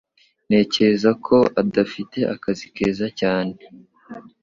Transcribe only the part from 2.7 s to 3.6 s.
keza cyane.